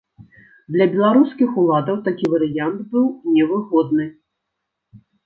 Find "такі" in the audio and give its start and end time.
2.07-2.25